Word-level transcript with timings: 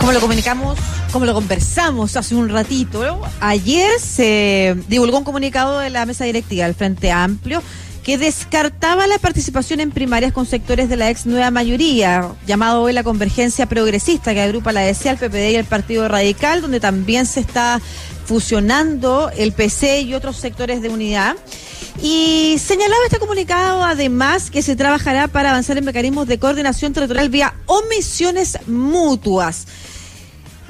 Como 0.00 0.12
lo 0.12 0.20
comunicamos, 0.20 0.78
como 1.12 1.26
lo 1.26 1.34
conversamos 1.34 2.16
hace 2.16 2.34
un 2.34 2.48
ratito, 2.48 3.20
ayer 3.38 4.00
se 4.00 4.74
divulgó 4.88 5.18
un 5.18 5.24
comunicado 5.24 5.78
de 5.78 5.90
la 5.90 6.06
mesa 6.06 6.24
directiva 6.24 6.64
del 6.64 6.74
Frente 6.74 7.12
Amplio 7.12 7.62
que 8.02 8.16
descartaba 8.16 9.06
la 9.06 9.18
participación 9.18 9.78
en 9.78 9.90
primarias 9.90 10.32
con 10.32 10.46
sectores 10.46 10.88
de 10.88 10.96
la 10.96 11.10
ex 11.10 11.26
nueva 11.26 11.50
mayoría, 11.50 12.32
llamado 12.46 12.80
hoy 12.80 12.94
la 12.94 13.04
convergencia 13.04 13.66
progresista, 13.66 14.32
que 14.32 14.40
agrupa 14.40 14.72
la 14.72 14.80
DC, 14.80 15.10
el 15.10 15.18
PPD 15.18 15.50
y 15.52 15.56
el 15.56 15.66
Partido 15.66 16.08
Radical, 16.08 16.62
donde 16.62 16.80
también 16.80 17.26
se 17.26 17.40
está 17.40 17.78
fusionando 18.24 19.30
el 19.36 19.52
PC 19.52 20.00
y 20.00 20.14
otros 20.14 20.36
sectores 20.36 20.80
de 20.80 20.88
unidad. 20.88 21.36
Y 22.02 22.56
señalaba 22.58 23.02
este 23.04 23.18
comunicado 23.18 23.84
además 23.84 24.50
que 24.50 24.62
se 24.62 24.76
trabajará 24.76 25.28
para 25.28 25.50
avanzar 25.50 25.76
en 25.76 25.84
mecanismos 25.84 26.26
de 26.26 26.38
coordinación 26.38 26.94
territorial 26.94 27.28
vía 27.28 27.54
omisiones 27.66 28.58
mutuas. 28.66 29.66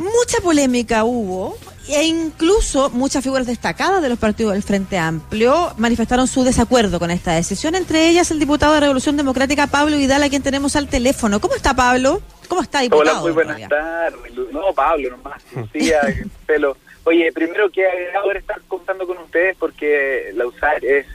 Mucha 0.00 0.40
polémica 0.42 1.04
hubo 1.04 1.58
e 1.86 2.04
incluso 2.04 2.88
muchas 2.88 3.22
figuras 3.22 3.46
destacadas 3.46 4.00
de 4.00 4.08
los 4.08 4.18
partidos 4.18 4.54
del 4.54 4.62
Frente 4.62 4.96
Amplio 4.96 5.74
manifestaron 5.76 6.26
su 6.26 6.42
desacuerdo 6.42 6.98
con 6.98 7.10
esta 7.10 7.34
decisión, 7.34 7.74
entre 7.74 8.08
ellas 8.08 8.30
el 8.30 8.38
diputado 8.38 8.72
de 8.72 8.80
Revolución 8.80 9.18
Democrática 9.18 9.66
Pablo 9.66 9.98
Vidal, 9.98 10.22
a 10.22 10.30
quien 10.30 10.42
tenemos 10.42 10.74
al 10.74 10.88
teléfono. 10.88 11.38
¿Cómo 11.38 11.54
está 11.54 11.74
Pablo? 11.74 12.22
¿Cómo 12.48 12.62
está, 12.62 12.80
diputado? 12.80 13.10
Hola, 13.10 13.20
muy 13.20 13.32
buenas 13.32 13.68
tardes. 13.68 14.32
No, 14.50 14.72
Pablo, 14.74 15.10
nomás. 15.10 15.42
Lucía, 15.54 16.00
pelo. 16.46 16.78
Oye, 17.04 17.30
primero 17.32 17.68
que 17.68 17.86
agradable 17.86 18.38
estar 18.38 18.58
contando 18.68 19.06
con 19.06 19.18
ustedes 19.18 19.54
porque 19.58 20.30
la 20.34 20.46
USAR 20.46 20.82
es 20.82 21.06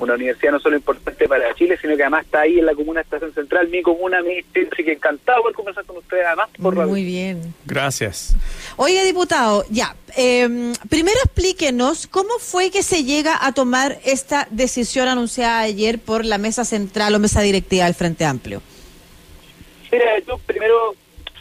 una 0.00 0.14
universidad 0.14 0.52
no 0.52 0.60
solo 0.60 0.76
importante 0.76 1.28
para 1.28 1.54
Chile, 1.54 1.78
sino 1.80 1.96
que 1.96 2.02
además 2.02 2.24
está 2.24 2.40
ahí 2.40 2.58
en 2.58 2.66
la 2.66 2.74
comuna 2.74 3.00
Estación 3.00 3.32
Central, 3.34 3.68
mi 3.68 3.82
comuna, 3.82 4.22
mi 4.22 4.36
distrito, 4.36 4.70
así 4.72 4.84
que 4.84 4.92
encantado 4.92 5.42
por 5.42 5.54
conversar 5.54 5.84
con 5.84 5.98
ustedes 5.98 6.24
además. 6.26 6.48
Por 6.60 6.74
Muy 6.86 7.04
bien. 7.04 7.54
Gracias. 7.64 8.36
Oye, 8.76 9.04
diputado, 9.04 9.64
ya, 9.70 9.94
eh, 10.16 10.72
primero 10.88 11.18
explíquenos 11.24 12.06
cómo 12.06 12.38
fue 12.38 12.70
que 12.70 12.82
se 12.82 13.04
llega 13.04 13.44
a 13.44 13.52
tomar 13.52 13.98
esta 14.04 14.48
decisión 14.50 15.08
anunciada 15.08 15.60
ayer 15.60 15.98
por 15.98 16.24
la 16.24 16.38
mesa 16.38 16.64
central 16.64 17.14
o 17.14 17.18
mesa 17.18 17.40
directiva 17.40 17.84
del 17.84 17.94
Frente 17.94 18.24
Amplio. 18.24 18.62
Mira, 19.92 20.18
yo 20.26 20.38
primero 20.38 20.94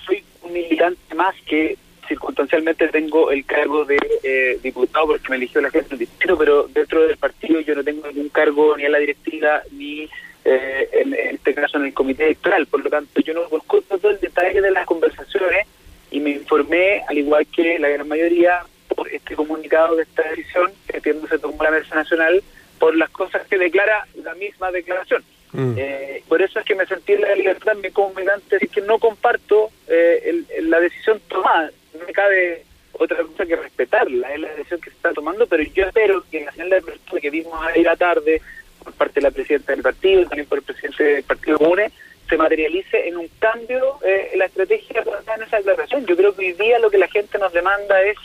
soy 0.06 0.24
un 0.42 0.54
militante 0.54 1.16
más 1.16 1.36
que 1.46 1.78
circunstancialmente 2.10 2.88
tengo 2.90 3.32
el 3.32 3.46
cargo 3.46 3.86
de 3.86 3.98
eh, 4.24 4.60
diputado 4.62 5.08
porque 5.08 5.30
me 5.30 5.38
eligió 5.38 5.62
la 5.62 5.70
gente 5.70 5.90
del 5.90 6.00
distrito, 6.00 6.38
pero 6.38 6.68
dentro 6.68 7.08
del 7.08 7.18
partido 7.18 7.62
yo 7.62 7.76
no 7.76 7.84
tengo 7.84 8.08
ningún 8.08 8.30
cargo 8.30 8.76
ni 8.76 8.84
en 8.84 8.92
la 8.92 8.98
directiva 8.98 9.62
ni 9.72 10.10
eh, 10.44 10.90
en, 10.92 11.14
este 11.14 11.54
caso 11.54 11.78
en 11.78 11.86
el 11.86 11.94
comité 11.94 12.26
electoral. 12.26 12.66
Por 12.66 12.84
lo 12.84 12.90
tanto, 12.90 13.22
yo 13.22 13.34
no 13.34 13.48
conozco 13.48 13.82
todo 13.82 14.10
el 14.10 14.20
detalle 14.20 14.62
de 14.62 14.72
las 14.72 14.86
conversaciones 14.86 15.68
y 16.12 16.20
me 16.20 16.32
informé, 16.32 17.04
al 17.08 17.18
igual 17.18 17.46
que 17.48 17.78
la 17.78 17.90
gran 17.90 18.08
mayoría, 18.08 18.64
por 18.88 19.08
este 19.08 19.36
comunicado 19.36 19.96
de 19.96 20.04
esta 20.04 20.24
decisión 20.24 20.72
que 20.88 20.98
entiendo 20.98 21.28
se 21.28 21.38
tomó 21.38 21.64
la 21.64 21.72
mesa 21.72 21.94
nacional 21.94 22.44
por 22.80 22.98
las 22.98 23.12
cosas 23.12 23.46
que 23.48 23.58
declara 23.58 24.08
la 24.24 24.34
misma 24.34 24.72
declaración. 24.72 25.24
Mm. 25.52 25.74
Eh, 25.78 26.24
por 26.28 26.42
eso 26.42 26.60
es 26.60 26.66
que 26.66 26.76
me 26.76 26.86
sentí 26.86 27.14
en 27.14 27.22
la 27.22 27.36
libertad 27.36 27.74
también 27.74 27.94
como 27.94 28.14
es 28.20 28.70
que 28.72 28.82
no 28.82 28.98
comparto 28.98 29.70
la 29.88 30.80
decisión 30.80 31.20
tomada 31.28 31.72
no 31.94 32.06
me 32.06 32.14
cabe 32.14 32.64
otra 32.94 33.18
cosa 33.24 33.46
que 33.46 33.56
respetarla, 33.56 34.34
es 34.34 34.40
la 34.40 34.50
decisión 34.50 34.82
que 34.82 34.90
se 34.90 34.96
está 34.96 35.14
tomando, 35.14 35.48
pero 35.48 35.64
yo 35.64 35.86
espero 35.86 36.24
que 36.30 36.46
la 36.46 36.52
señal 36.52 36.70
de 36.70 36.78
apertura 36.78 37.22
que 37.22 37.30
vimos 37.30 37.54
ayer 37.68 37.88
a 37.88 37.96
tarde 37.96 38.42
por 38.84 38.94
parte 38.94 39.16
de 39.16 39.22
la 39.22 39.32
presidenta 39.32 39.72
del 39.74 39.82
partido, 39.82 40.24
también 40.26 40.48
por 40.48 40.58
el 40.58 40.64
presidente 40.64 41.04
del 41.04 41.24
Partido 41.24 41.58
Comune, 41.58 41.92
se 42.28 42.38
materialice 42.38 43.08
en 43.08 43.18
un 43.18 43.28
cambio 43.40 43.98
eh, 44.04 44.30
en 44.34 44.40
la 44.40 44.46
estrategia 44.46 45.04
en 45.36 45.44
esa 45.44 45.58
declaración. 45.58 46.06
Yo 46.06 46.16
creo 46.16 46.36
que 46.36 46.46
hoy 46.46 46.54
día 46.54 46.78
lo 46.80 46.92
que 46.92 46.98
la 46.98 47.08
gente 47.08 47.40
nos 47.40 47.52
demanda 47.52 48.02
es 48.04 48.18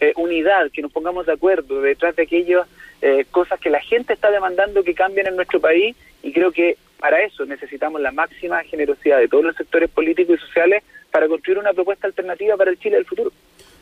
eh, 0.00 0.12
unidad, 0.16 0.70
que 0.70 0.82
nos 0.82 0.92
pongamos 0.92 1.26
de 1.26 1.32
acuerdo 1.32 1.80
detrás 1.80 2.14
de 2.16 2.24
aquellas 2.24 2.66
eh, 3.00 3.24
cosas 3.30 3.58
que 3.58 3.70
la 3.70 3.80
gente 3.80 4.12
está 4.12 4.30
demandando 4.30 4.84
que 4.84 4.94
cambien 4.94 5.26
en 5.26 5.36
nuestro 5.36 5.60
país 5.60 5.96
y 6.22 6.32
creo 6.32 6.52
que 6.52 6.76
para 6.98 7.22
eso 7.22 7.44
necesitamos 7.46 8.00
la 8.00 8.12
máxima 8.12 8.62
generosidad 8.64 9.18
de 9.18 9.28
todos 9.28 9.44
los 9.44 9.56
sectores 9.56 9.90
políticos 9.90 10.38
y 10.38 10.46
sociales 10.46 10.82
para 11.10 11.28
construir 11.28 11.58
una 11.58 11.72
propuesta 11.72 12.06
alternativa 12.06 12.56
para 12.56 12.70
el 12.70 12.78
Chile 12.78 12.96
del 12.96 13.06
futuro. 13.06 13.32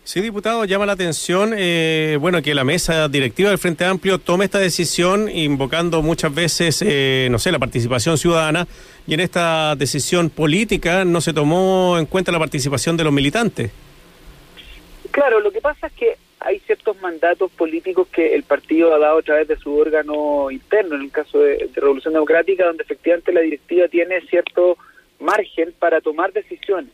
Sí, 0.04 0.20
diputado, 0.20 0.66
llama 0.66 0.84
la 0.84 0.92
atención, 0.92 1.54
eh, 1.56 2.18
bueno, 2.20 2.42
que 2.42 2.54
la 2.54 2.62
mesa 2.62 3.08
directiva 3.08 3.48
del 3.48 3.58
Frente 3.58 3.86
Amplio 3.86 4.18
tome 4.18 4.44
esta 4.44 4.58
decisión 4.58 5.30
invocando 5.30 6.02
muchas 6.02 6.34
veces, 6.34 6.84
eh, 6.86 7.28
no 7.30 7.38
sé, 7.38 7.50
la 7.50 7.58
participación 7.58 8.18
ciudadana 8.18 8.68
y 9.06 9.14
en 9.14 9.20
esta 9.20 9.74
decisión 9.76 10.28
política 10.28 11.06
no 11.06 11.22
se 11.22 11.32
tomó 11.32 11.96
en 11.98 12.04
cuenta 12.04 12.32
la 12.32 12.38
participación 12.38 12.98
de 12.98 13.04
los 13.04 13.14
militantes. 13.14 13.70
Claro, 15.10 15.40
lo 15.40 15.50
que 15.50 15.62
pasa 15.62 15.86
es 15.86 15.92
que 15.94 16.18
hay 16.38 16.58
ciertos 16.60 17.00
mandatos 17.00 17.50
políticos 17.52 18.06
que 18.08 18.34
el 18.34 18.42
partido 18.42 18.94
ha 18.94 18.98
dado 18.98 19.20
a 19.20 19.22
través 19.22 19.48
de 19.48 19.56
su 19.56 19.74
órgano 19.74 20.50
interno, 20.50 20.96
en 20.96 21.00
el 21.00 21.10
caso 21.10 21.38
de 21.38 21.70
Revolución 21.74 22.12
Democrática, 22.12 22.66
donde 22.66 22.82
efectivamente 22.82 23.32
la 23.32 23.40
directiva 23.40 23.88
tiene 23.88 24.20
cierto 24.28 24.76
margen 25.18 25.72
para 25.78 26.02
tomar 26.02 26.30
decisiones. 26.34 26.92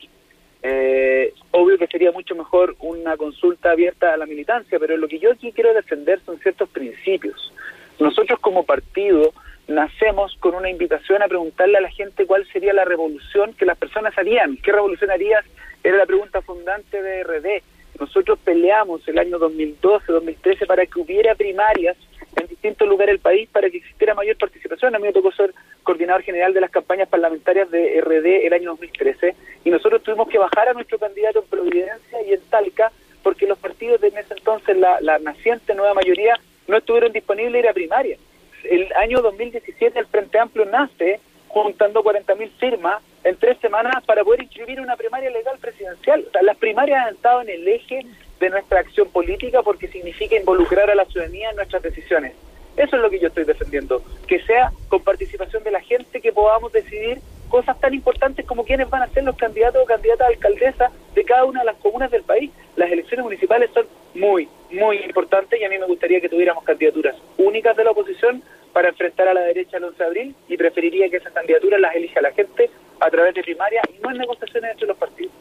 Eh, 0.63 1.33
obvio 1.53 1.79
que 1.79 1.87
sería 1.87 2.13
mucho 2.13 2.35
mejor 2.35 2.77
una 2.81 3.17
consulta 3.17 3.71
abierta 3.71 4.13
a 4.13 4.17
la 4.17 4.27
militancia, 4.27 4.79
pero 4.79 4.97
lo 4.97 5.09
que 5.09 5.19
yo 5.19 5.33
aquí 5.33 5.53
quiero 5.53 5.73
defender 5.73 6.21
son 6.27 6.39
ciertos 6.39 6.69
principios. 6.69 7.53
Nosotros 7.99 8.39
como 8.41 8.65
partido 8.65 9.33
nacemos 9.69 10.37
con 10.41 10.55
una 10.55 10.69
invitación 10.69 11.23
a 11.23 11.29
preguntarle 11.29 11.79
a 11.79 11.83
la 11.83 11.91
gente 11.91 12.27
cuál 12.27 12.47
sería 12.53 12.73
la 12.73 12.85
revolución 12.85 13.55
que 13.55 13.65
las 13.65 13.79
personas 13.79 14.17
harían. 14.19 14.57
¿Qué 14.57 14.73
revolución 14.73 15.11
harías? 15.11 15.45
Era 15.83 15.97
la 15.97 16.07
pregunta 16.07 16.43
fundante 16.43 17.03
de 17.03 17.23
RD. 17.23 17.63
Nosotros 17.99 18.39
peleamos 18.45 19.07
el 19.07 19.19
año 19.19 19.39
2012, 19.39 20.13
2013 20.13 20.67
para 20.67 20.87
que 20.87 21.01
hubiera 21.01 21.35
primarias 21.35 21.97
en 22.37 22.47
distintos 22.47 22.89
lugares 22.89 23.15
del 23.15 23.21
país 23.21 23.49
para 23.51 23.71
que 23.71 23.79
existiera 23.79 24.15
mayor 24.15 24.37
participación. 24.37 24.95
A 24.95 24.99
mí 24.99 25.07
me 25.07 25.13
tocó 25.13 25.33
ser 25.33 25.53
coordinador 25.83 26.23
general 26.23 26.53
de 26.53 26.61
las 26.61 26.71
campañas 26.71 27.09
parlamentarias 27.09 27.71
de 27.71 28.01
RD 28.01 28.47
el 28.47 28.53
año 28.53 28.71
2013 28.71 29.35
y 29.65 29.71
nosotros 29.71 30.03
tuvimos 30.03 30.29
que 30.29 30.39
bajar 30.39 30.69
a 30.69 30.73
nuestro 30.75 30.99
candidato 30.99 31.41
en 31.41 31.47
Providencia 31.47 32.23
y 32.23 32.35
en 32.35 32.41
Talca 32.51 32.93
porque 33.23 33.47
los 33.47 33.59
partidos 33.59 34.01
de 34.01 34.09
ese 34.09 34.35
entonces, 34.35 34.77
la, 34.77 35.19
naciente 35.19 35.75
nueva 35.75 35.95
mayoría, 35.95 36.39
no 36.69 36.77
estuvieron 36.79 37.13
disponibles 37.13 37.63
ir 37.63 37.69
a 37.69 37.73
primaria. 37.73 38.17
El 38.65 38.93
año 38.95 39.21
2017 39.21 39.99
el 39.99 40.07
Frente 40.07 40.39
Amplio 40.39 40.67
nace 40.67 41.21
juntando 41.49 42.03
40.000 42.03 42.51
firmas 42.59 43.03
en 43.25 43.37
tres 43.37 43.59
semanas 43.59 44.05
para 44.07 44.23
poder 44.25 44.43
inscribir 44.43 44.81
una 44.81 44.97
primaria 44.97 45.31
legal 45.31 45.59
presidencial. 45.59 46.27
las 46.43 46.57
primarias 46.57 47.07
han 47.07 47.15
estado 47.15 47.43
en 47.43 47.51
el 47.51 47.69
eje 47.69 48.07
de 48.41 48.51
nuestra 48.51 48.81
acción 48.81 49.09
política 49.09 49.63
porque 49.63 49.87
significa 49.89 50.37
involucrar 50.37 50.91
a 50.91 50.95
la 50.95 51.05
ciudadanía 51.05 51.51
en 51.51 51.57
nuestras 51.57 51.83
decisiones. 51.83 52.33
Eso 52.77 52.97
es 52.97 53.03
lo 53.03 53.11
que 53.11 53.19
yo 53.19 53.29
estoy 53.29 53.45
defendiendo, 53.45 54.03
que 54.27 54.41
sea 54.41 54.73
con 54.89 55.03
participación 55.03 55.63
de 55.63 55.71
la 55.71 55.81
gente 55.81 56.21
que 56.21 56.33
podamos 56.33 56.73
decidir 56.73 57.21
cosas 57.51 57.79
tan 57.81 57.93
importantes 57.93 58.47
como 58.47 58.65
quiénes 58.65 58.89
van 58.89 59.03
a 59.03 59.09
ser 59.09 59.25
los 59.25 59.37
candidatos 59.37 59.83
o 59.83 59.85
candidatas 59.85 60.27
a 60.27 60.31
alcaldesa 60.31 60.91
de 61.15 61.25
cada 61.25 61.45
una 61.45 61.61
de 61.61 61.67
las 61.67 61.77
comunas 61.77 62.11
del 62.11 62.23
país. 62.23 62.51
Las 62.77 62.91
elecciones 62.91 63.25
municipales 63.25 63.71
son 63.75 63.87
muy, 64.15 64.49
muy 64.71 64.99
importantes 64.99 65.61
y 65.61 65.65
a 65.65 65.69
mí 65.69 65.77
me 65.79 65.87
gustaría 65.87 66.21
que 66.21 66.29
tuviéramos 66.29 66.65
candidaturas 66.65 67.17
únicas 67.37 67.77
de 67.77 67.85
la 67.85 67.91
oposición 67.91 68.43
para 68.73 68.89
enfrentar 68.89 69.29
a 69.29 69.35
la 69.35 69.43
derecha 69.43 69.77
el 69.77 69.85
11 69.85 69.99
de 69.99 70.05
abril 70.05 70.35
y 70.49 70.57
preferiría 70.57 71.11
que 71.11 71.17
esas 71.17 71.33
candidaturas 71.33 71.81
las 71.81 71.95
elija 71.95 72.21
la 72.23 72.33
gente 72.33 72.71
a 73.01 73.11
través 73.11 73.35
de 73.35 73.43
primaria 73.43 73.83
y 73.93 74.01
no 74.01 74.11
en 74.11 74.19
negociaciones 74.19 74.71
entre 74.71 74.87
los 74.87 74.97
partidos. 74.97 75.33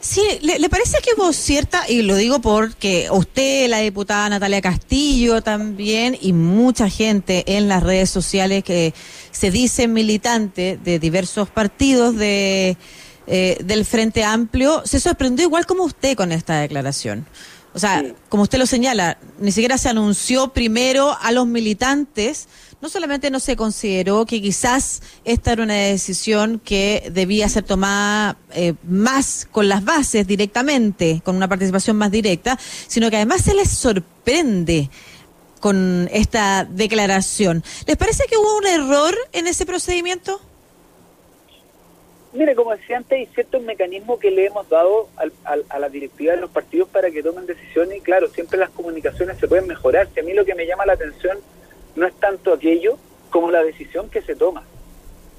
Sí, 0.00 0.22
¿le, 0.42 0.68
parece 0.68 0.98
que 1.02 1.10
hubo 1.16 1.32
cierta, 1.32 1.88
y 1.88 2.02
lo 2.02 2.16
digo 2.16 2.40
porque 2.40 3.08
usted, 3.10 3.68
la 3.68 3.78
diputada 3.78 4.28
Natalia 4.28 4.60
Castillo 4.60 5.42
también, 5.42 6.16
y 6.20 6.32
mucha 6.32 6.88
gente 6.88 7.44
en 7.56 7.68
las 7.68 7.82
redes 7.82 8.10
sociales 8.10 8.62
que 8.64 8.94
se 9.30 9.50
dicen 9.50 9.92
militantes 9.92 10.82
de 10.84 10.98
diversos 10.98 11.48
partidos 11.48 12.16
de, 12.16 12.76
eh, 13.26 13.58
del 13.64 13.84
Frente 13.84 14.24
Amplio, 14.24 14.82
se 14.84 15.00
sorprendió 15.00 15.46
igual 15.46 15.66
como 15.66 15.84
usted 15.84 16.16
con 16.16 16.32
esta 16.32 16.60
declaración? 16.60 17.26
O 17.74 17.78
sea, 17.78 18.04
como 18.28 18.44
usted 18.44 18.58
lo 18.58 18.66
señala, 18.66 19.18
ni 19.40 19.50
siquiera 19.50 19.78
se 19.78 19.88
anunció 19.88 20.52
primero 20.52 21.16
a 21.20 21.32
los 21.32 21.46
militantes 21.46 22.46
no 22.84 22.90
solamente 22.90 23.30
no 23.30 23.40
se 23.40 23.56
consideró 23.56 24.26
que 24.26 24.42
quizás 24.42 25.00
esta 25.24 25.52
era 25.52 25.62
una 25.62 25.72
decisión 25.72 26.60
que 26.62 27.08
debía 27.12 27.48
ser 27.48 27.62
tomada 27.62 28.36
eh, 28.54 28.74
más 28.82 29.48
con 29.50 29.70
las 29.70 29.82
bases 29.86 30.26
directamente, 30.26 31.22
con 31.24 31.34
una 31.34 31.48
participación 31.48 31.96
más 31.96 32.10
directa, 32.10 32.58
sino 32.60 33.08
que 33.08 33.16
además 33.16 33.40
se 33.40 33.54
les 33.54 33.70
sorprende 33.70 34.90
con 35.60 36.10
esta 36.12 36.66
declaración. 36.66 37.64
¿Les 37.86 37.96
parece 37.96 38.24
que 38.28 38.36
hubo 38.36 38.58
un 38.58 38.66
error 38.66 39.16
en 39.32 39.46
ese 39.46 39.64
procedimiento? 39.64 40.38
Mire, 42.34 42.54
como 42.54 42.72
decía 42.72 42.98
antes, 42.98 43.18
hay 43.18 43.26
ciertos 43.32 43.62
mecanismos 43.62 44.18
que 44.18 44.30
le 44.30 44.44
hemos 44.44 44.68
dado 44.68 45.08
a 45.70 45.78
la 45.78 45.88
directiva 45.88 46.34
de 46.34 46.40
los 46.42 46.50
partidos 46.50 46.90
para 46.90 47.10
que 47.10 47.22
tomen 47.22 47.46
decisiones 47.46 47.96
y 47.96 48.00
claro, 48.02 48.28
siempre 48.28 48.58
las 48.58 48.68
comunicaciones 48.68 49.38
se 49.38 49.48
pueden 49.48 49.68
mejorar. 49.68 50.06
Si 50.12 50.20
a 50.20 50.22
mí 50.22 50.34
lo 50.34 50.44
que 50.44 50.54
me 50.54 50.66
llama 50.66 50.84
la 50.84 50.92
atención 50.92 51.38
no 51.96 52.06
es 52.06 52.14
tanto 52.14 52.52
aquello 52.52 52.98
como 53.30 53.50
la 53.50 53.62
decisión 53.62 54.10
que 54.10 54.22
se 54.22 54.36
toma. 54.36 54.64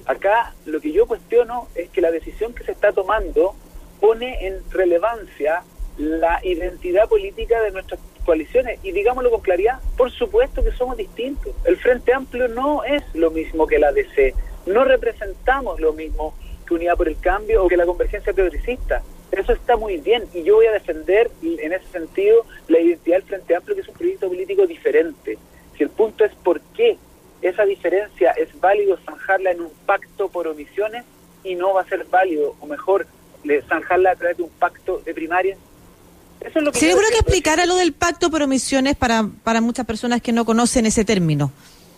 Acá 0.06 0.54
lo 0.66 0.80
que 0.80 0.92
yo 0.92 1.06
cuestiono 1.06 1.68
es 1.74 1.90
que 1.90 2.00
la 2.00 2.10
decisión 2.10 2.54
que 2.54 2.64
se 2.64 2.72
está 2.72 2.92
tomando 2.92 3.54
pone 4.00 4.46
en 4.46 4.58
relevancia 4.70 5.62
la 5.98 6.40
identidad 6.44 7.08
política 7.08 7.60
de 7.62 7.72
nuestras 7.72 8.00
coaliciones. 8.24 8.78
Y 8.82 8.92
digámoslo 8.92 9.30
con 9.30 9.40
claridad, 9.40 9.80
por 9.96 10.10
supuesto 10.10 10.62
que 10.62 10.72
somos 10.72 10.96
distintos. 10.96 11.54
El 11.64 11.76
Frente 11.76 12.12
Amplio 12.12 12.48
no 12.48 12.84
es 12.84 13.02
lo 13.14 13.30
mismo 13.30 13.66
que 13.66 13.78
la 13.78 13.92
DC. 13.92 14.34
No 14.66 14.84
representamos 14.84 15.80
lo 15.80 15.92
mismo 15.92 16.34
que 16.66 16.74
Unidad 16.74 16.96
por 16.96 17.08
el 17.08 17.18
Cambio 17.18 17.64
o 17.64 17.68
que 17.68 17.76
la 17.76 17.86
Convergencia 17.86 18.32
Progresista. 18.32 19.02
Eso 19.30 19.52
está 19.52 19.76
muy 19.76 19.96
bien 19.98 20.24
y 20.34 20.42
yo 20.42 20.56
voy 20.56 20.66
a 20.66 20.72
defender 20.72 21.30
en 21.42 21.72
ese 21.72 21.86
sentido 21.88 22.44
la 22.68 22.80
identidad 22.80 23.18
del 23.18 23.26
Frente 23.26 23.56
Amplio, 23.56 23.74
que 23.76 23.82
es 23.82 23.88
un 23.88 23.94
proyecto 23.94 24.28
político 24.28 24.66
diferente. 24.66 25.38
Si 25.76 25.84
el 25.84 25.90
punto 25.90 26.24
es 26.24 26.34
por 26.36 26.60
qué 26.74 26.96
esa 27.42 27.64
diferencia 27.64 28.32
es 28.32 28.48
válido 28.60 28.98
zanjarla 29.04 29.50
en 29.50 29.60
un 29.60 29.70
pacto 29.84 30.28
por 30.28 30.48
omisiones 30.48 31.04
y 31.44 31.54
no 31.54 31.74
va 31.74 31.82
a 31.82 31.88
ser 31.88 32.04
válido, 32.04 32.56
o 32.60 32.66
mejor, 32.66 33.06
zanjarla 33.68 34.12
a 34.12 34.16
través 34.16 34.38
de 34.38 34.42
un 34.42 34.50
pacto 34.50 35.00
de 35.04 35.14
primaria. 35.14 35.56
Eso 36.40 36.58
es 36.58 36.64
lo 36.64 36.72
que 36.72 36.90
explicara 36.90 37.66
lo 37.66 37.76
del 37.76 37.92
pacto 37.92 38.30
por 38.30 38.42
omisiones 38.42 38.96
para, 38.96 39.28
para 39.42 39.60
muchas 39.60 39.86
personas 39.86 40.20
que 40.20 40.32
no 40.32 40.44
conocen 40.44 40.86
ese 40.86 41.04
término. 41.04 41.52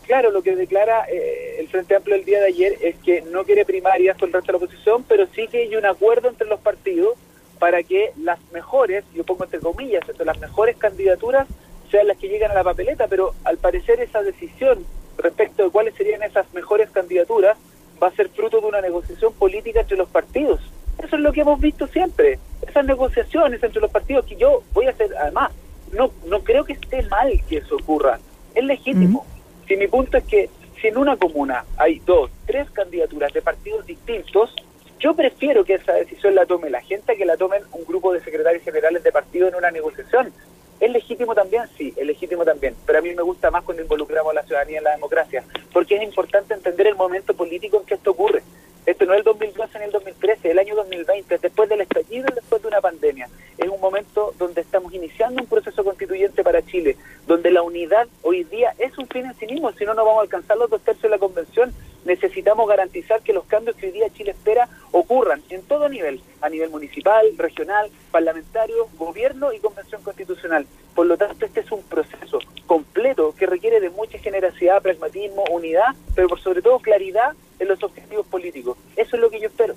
Claro, 0.07 0.31
lo 0.31 0.43
que 0.43 0.57
declara 0.57 1.05
eh, 1.11 1.57
el 1.59 1.69
Frente 1.69 1.95
Amplio 1.95 2.17
el 2.17 2.25
día 2.25 2.41
de 2.41 2.47
ayer 2.47 2.79
es 2.81 2.97
que 2.97 3.21
no 3.23 3.45
quiere 3.45 3.65
primarias 3.65 4.17
con 4.17 4.29
el 4.29 4.33
resto 4.33 4.53
de 4.53 4.59
la 4.59 4.65
oposición, 4.65 5.05
pero 5.07 5.27
sí 5.35 5.49
que 5.49 5.63
hay 5.63 5.77
un 5.77 5.85
acuerdo 5.85 6.29
entre 6.29 6.47
los 6.47 6.61
partidos 6.61 7.19
para 7.59 7.83
que 7.83 8.13
las 8.17 8.39
mejores, 8.53 9.05
yo 9.15 9.25
pongo 9.25 9.45
entre 9.45 9.61
comillas, 9.61 10.09
entre 10.09 10.25
las 10.25 10.39
mejores 10.39 10.77
candidaturas 10.77 11.47
sean 11.90 12.06
las 12.06 12.19
que 12.19 12.29
llegan 12.29 12.50
a 12.50 12.55
la 12.55 12.64
papeleta, 12.64 13.06
pero 13.08 13.35
al 13.44 13.58
parecer 13.58 14.00
esa 14.00 14.23
decisión 14.23 14.85
respecto 15.17 15.64
de 15.64 15.70
cuáles 15.70 15.94
serían 15.94 16.23
esas 16.23 16.52
mejores 16.55 16.90
candidaturas 16.90 17.56
va 18.02 18.08
a 18.08 18.12
ser 18.12 18.29
fruto 18.29 18.61
de 18.61 18.67
una 18.67 18.81
negociación 18.81 19.32
política 19.32 19.81
entre 19.81 19.96
los 19.96 20.08
partidos. 20.08 20.61
Eso 21.02 21.17
es 21.17 21.23
lo 21.23 21.32
que 21.32 21.40
hemos 21.40 21.61
visto 21.61 21.87
siempre, 21.87 22.38
esas 22.67 22.85
negociaciones 22.85 23.62
entre 23.62 23.81
los 23.81 23.90
partidos 23.90 24.26
que 24.26 24.37
yo 24.37 24.62
voy 24.73 24.87
a 24.87 24.90
hacer, 24.90 25.11
además, 25.17 25.52
no, 25.93 26.12
no 26.26 26.40
creo 26.40 26.64
que 26.64 26.75
esté 26.75 27.02
mal 27.05 27.32
que 27.49 27.58
eso 27.58 27.76
ocurra, 27.76 28.19
es 28.55 28.64
legítimo. 28.64 29.25
Si 29.67 29.76
mi 29.76 29.87
punto 29.87 30.17
es 30.17 30.25
que 30.25 30.50
si 30.81 30.88
en 30.88 30.96
una 30.96 31.17
comuna 31.17 31.64
hay 31.76 32.00
dos, 32.00 32.31
tres 32.46 32.70
candidaturas 32.70 33.32
de 33.32 33.43
partidos 33.43 33.87
distintos, 33.87 34.55
yo 34.99 35.14
prefiero 35.14 35.64
que 35.64 35.75
esa 35.75 35.93
decisión 35.93 36.35
la 36.35 36.46
tome 36.46 36.70
la 36.70 36.81
gente 36.81 37.17
que 37.17 37.25
la 37.25 37.37
tomen 37.37 37.62
un 37.73 37.85
grupo 37.85 38.12
de 38.12 38.20
secretarios 38.20 38.64
generales 38.64 39.02
de 39.02 39.12
partido 39.12 39.49
en 39.49 39.55
una 39.55 39.70
negociación. 39.70 40.32
¿Es 40.81 40.91
legítimo 40.93 41.35
también? 41.35 41.65
Sí, 41.77 41.93
es 41.97 42.07
legítimo 42.07 42.45
también. 42.45 42.75
Pero 42.87 42.99
a 42.99 43.03
mí 43.03 43.13
me 43.15 43.23
gusta 43.23 43.51
más 43.51 43.65
cuando 43.65 43.83
involucramos 43.83 44.31
a 44.31 44.35
la 44.35 44.43
ciudadanía 44.45 44.79
en 44.79 44.85
la 44.85 44.93
democracia, 44.93 45.45
porque 45.73 45.97
es 45.97 46.03
importante 46.03 46.55
entender 46.55 46.87
el 46.87 46.95
momento 46.95 47.35
político 47.35 47.79
en 47.79 47.87
que 47.87 47.95
esto 47.95 48.13
ocurre. 48.13 48.43
Esto 48.87 49.05
no 49.05 49.13
es 49.13 49.19
el 49.19 49.25
2012 49.25 49.79
ni 49.81 49.85
el 49.85 49.91
2013, 49.91 50.51
el 50.51 50.59
año 50.59 50.75
2020, 50.75 51.39
después 51.39 51.69
del 51.69 51.83
estallido 51.83 52.27
después 52.35 52.63
de 52.63 52.69
una 52.69 52.81
pandemia. 52.81 53.29
Es 53.59 53.69
un 53.69 53.79
momento 53.81 54.33
donde 54.39 54.63
estamos 54.63 54.95
iniciando 54.95 55.43
un 55.43 55.47
proceso 55.47 55.85
constituyente 55.85 56.43
para 56.43 56.65
Chile, 56.65 56.97
donde 57.27 57.51
la 57.51 57.61
unidad 57.61 58.09
hoy 58.23 58.45
día 58.45 58.73
es 58.79 58.97
un 58.97 59.07
fin 59.09 59.27
en 59.27 59.35
sí 59.35 59.47
mismo, 59.47 59.73
si 59.73 59.85
no, 59.85 59.93
no 59.93 60.07
vamos 60.07 60.21
a 60.21 60.23
alcanzar 60.23 60.57
los 60.57 60.71
dos 60.71 60.81
tercios 60.81 61.03
de 61.03 61.09
la 61.11 61.19
convención. 61.19 61.75
Necesitamos 62.05 62.69
garantizar 62.69 63.23
que 63.23 63.33
los 63.33 63.45
cambios 63.45 63.77
que 63.77 63.87
hoy 63.87 63.93
día 63.93 64.11
Chile 64.11 64.31
espera 64.31 64.69
ocurran 64.93 65.43
en 65.50 65.62
todo 65.62 65.89
nivel, 65.89 66.21
a 66.41 66.49
nivel 66.49 66.71
municipal, 66.71 67.27
regional, 67.37 67.91
parlamentario, 68.11 68.89
gobierno 68.97 69.53
y 69.53 69.59
convención 69.59 70.03
constitucional. 70.03 70.67
Por 70.95 71.06
lo 71.06 71.17
tanto, 71.17 71.45
este 71.45 71.61
es 71.61 71.71
un 71.71 71.83
proceso 71.83 72.39
completo 72.67 73.35
que 73.39 73.47
requiere 73.47 73.81
de 73.81 73.91
mucha 73.91 74.19
generosidad, 74.19 74.83
pragmatismo, 74.83 75.45
unidad, 75.50 75.95
pero 76.15 76.29
por 76.29 76.41
sobre 76.41 76.62
todo 76.62 76.79
claridad 76.79 77.33
en 77.59 77.69
los 77.69 77.83
objetivos 77.83 78.27
políticos. 78.27 78.77
Eso 78.97 79.17
es 79.17 79.23
lo 79.23 79.31
que 79.31 79.41
yo 79.41 79.49
espero. 79.49 79.75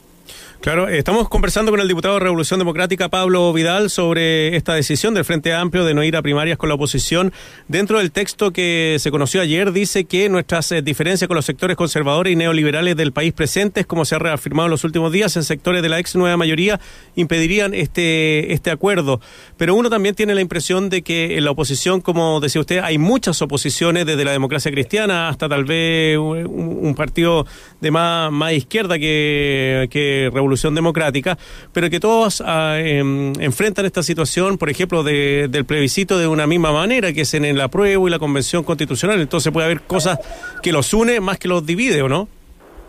Claro, 0.62 0.88
estamos 0.88 1.28
conversando 1.28 1.72
con 1.72 1.82
el 1.82 1.88
diputado 1.88 2.14
de 2.14 2.20
Revolución 2.20 2.60
Democrática, 2.60 3.10
Pablo 3.10 3.52
Vidal, 3.52 3.90
sobre 3.90 4.56
esta 4.56 4.76
decisión 4.76 5.16
del 5.16 5.26
Frente 5.26 5.56
Amplio 5.56 5.86
de 5.86 5.96
no 5.96 6.04
ir 6.04 6.16
a 6.16 6.22
primarias 6.22 6.60
con 6.60 6.70
la 6.70 6.76
oposición. 6.76 7.34
Dentro 7.68 7.98
del 7.98 8.12
texto 8.12 8.52
que 8.52 8.98
se 9.00 9.10
conoció 9.10 9.42
ayer, 9.42 9.72
dice 9.72 10.06
que 10.06 10.30
nuestras 10.30 10.72
eh, 10.72 10.84
diferencias 10.84 11.28
con 11.28 11.34
los 11.34 11.46
sectores 11.46 11.76
conservadores 11.76 12.34
y 12.34 12.36
neoliberales 12.36 12.96
del 12.96 13.12
país 13.12 13.34
presentes, 13.34 13.88
como 13.88 14.06
se 14.06 14.14
ha 14.14 14.20
reafirmado 14.20 14.68
en 14.68 14.72
los 14.72 14.84
últimos 14.84 15.12
días, 15.12 15.36
en 15.36 15.44
sectores 15.44 15.82
de 15.82 15.90
la 15.90 15.98
ex 15.98 16.16
nueva 16.16 16.38
mayoría, 16.38 16.80
impedirían 17.16 17.74
este, 17.74 18.54
este 18.54 18.70
acuerdo. 18.70 19.20
Pero 19.58 19.74
uno 19.74 19.90
también 19.90 20.14
tiene 20.14 20.36
la 20.36 20.42
impresión 20.42 20.92
de 20.92 21.02
que 21.02 21.40
en 21.40 21.46
la 21.46 21.50
oposición, 21.50 22.02
como 22.02 22.40
decía 22.40 22.62
usted, 22.62 22.82
hay 22.84 23.00
muchas 23.00 23.42
oposiciones, 23.42 24.06
desde 24.06 24.24
la 24.26 24.32
democracia 24.32 24.72
cristiana 24.72 25.28
hasta 25.28 25.50
tal 25.50 25.66
vez 25.66 26.20
un, 26.20 26.94
partido 26.96 27.48
de 27.80 27.90
más, 27.90 28.32
más 28.32 28.54
izquierda 28.54 29.00
que, 29.00 29.88
que 29.90 30.30
Revolución 30.32 30.51
Democrática, 30.76 31.38
pero 31.74 31.90
que 31.90 32.00
todos 32.00 32.42
ah, 32.46 32.78
em, 32.80 33.34
enfrentan 33.40 33.86
esta 33.86 34.04
situación, 34.04 34.58
por 34.58 34.70
ejemplo, 34.70 35.04
del 35.04 35.66
plebiscito 35.66 36.18
de 36.18 36.28
una 36.28 36.48
misma 36.48 36.72
manera, 36.72 37.14
que 37.14 37.22
es 37.22 37.34
en 37.34 37.46
el 37.46 37.60
apruebo 37.62 38.08
y 38.08 38.12
la 38.12 38.20
convención 38.20 38.64
constitucional. 38.64 39.20
Entonces 39.22 39.52
puede 39.52 39.66
haber 39.66 39.82
cosas 39.82 40.20
que 40.62 40.72
los 40.72 40.94
une 40.94 41.20
más 41.20 41.38
que 41.38 41.48
los 41.48 41.66
divide, 41.66 42.02
¿o 42.02 42.10
no? 42.10 42.28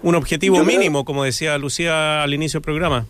Un 0.03 0.15
objetivo 0.15 0.65
mínimo, 0.65 1.05
como 1.05 1.23
decía 1.25 1.57
Lucía 1.59 2.23
al 2.23 2.35
inicio 2.35 2.59
del 2.59 2.65
programa. 2.65 3.07